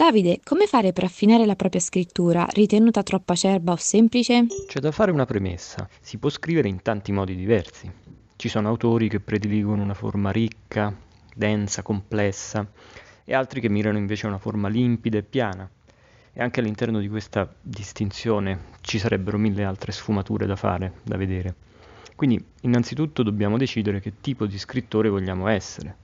[0.00, 2.46] Davide, come fare per affinare la propria scrittura?
[2.52, 4.46] Ritenuta troppo acerba o semplice?
[4.66, 5.86] C'è da fare una premessa.
[6.00, 7.92] Si può scrivere in tanti modi diversi.
[8.34, 10.96] Ci sono autori che prediligono una forma ricca,
[11.34, 12.66] densa, complessa,
[13.26, 15.68] e altri che mirano invece a una forma limpida e piana.
[16.32, 21.54] E anche all'interno di questa distinzione ci sarebbero mille altre sfumature da fare, da vedere.
[22.16, 25.94] Quindi, innanzitutto dobbiamo decidere che tipo di scrittore vogliamo essere.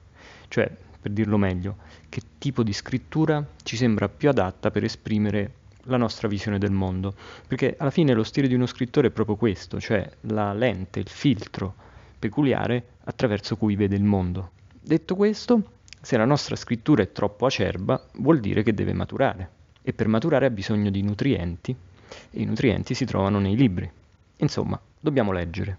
[0.49, 0.71] Cioè,
[1.07, 1.77] per dirlo meglio,
[2.09, 5.53] che tipo di scrittura ci sembra più adatta per esprimere
[5.85, 7.15] la nostra visione del mondo.
[7.47, 11.09] Perché alla fine lo stile di uno scrittore è proprio questo, cioè la lente, il
[11.09, 11.75] filtro
[12.19, 14.51] peculiare attraverso cui vede il mondo.
[14.81, 19.51] Detto questo, se la nostra scrittura è troppo acerba, vuol dire che deve maturare.
[19.83, 21.71] E per maturare ha bisogno di nutrienti,
[22.33, 23.89] e i nutrienti si trovano nei libri.
[24.39, 25.79] Insomma, dobbiamo leggere.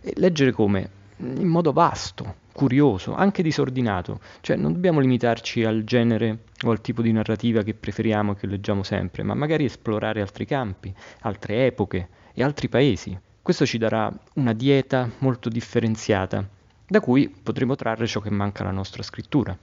[0.00, 0.97] E leggere come?
[1.20, 7.02] In modo vasto, curioso, anche disordinato, cioè non dobbiamo limitarci al genere o al tipo
[7.02, 12.08] di narrativa che preferiamo e che leggiamo sempre, ma magari esplorare altri campi, altre epoche
[12.32, 13.18] e altri paesi.
[13.42, 16.46] Questo ci darà una dieta molto differenziata,
[16.86, 19.56] da cui potremo trarre ciò che manca alla nostra scrittura.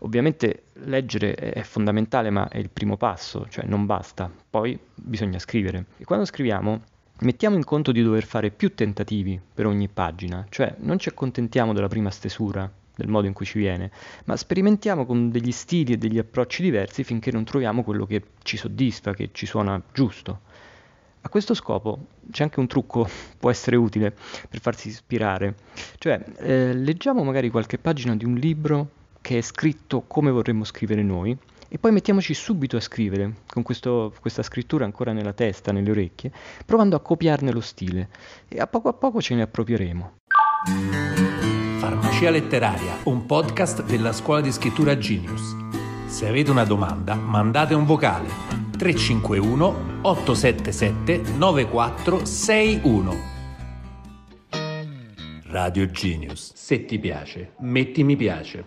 [0.00, 5.86] Ovviamente leggere è fondamentale, ma è il primo passo, cioè non basta, poi bisogna scrivere.
[5.96, 6.82] E quando scriviamo
[7.20, 11.72] mettiamo in conto di dover fare più tentativi per ogni pagina, cioè non ci accontentiamo
[11.72, 13.90] della prima stesura, del modo in cui ci viene,
[14.24, 18.56] ma sperimentiamo con degli stili e degli approcci diversi finché non troviamo quello che ci
[18.56, 20.40] soddisfa, che ci suona giusto.
[21.20, 23.08] A questo scopo c'è anche un trucco,
[23.38, 24.14] può essere utile
[24.48, 25.54] per farsi ispirare,
[25.98, 28.90] cioè eh, leggiamo magari qualche pagina di un libro
[29.20, 31.36] che è scritto come vorremmo scrivere noi
[31.68, 36.32] e poi mettiamoci subito a scrivere, con questo, questa scrittura ancora nella testa, nelle orecchie,
[36.64, 38.08] provando a copiarne lo stile
[38.48, 40.16] e a poco a poco ce ne appropieremo.
[41.78, 45.54] Farmacia letteraria, un podcast della scuola di scrittura Genius.
[46.06, 48.28] Se avete una domanda, mandate un vocale
[48.78, 53.36] 351 877 9461.
[55.44, 56.52] Radio Genius.
[56.54, 58.66] Se ti piace, metti mi piace.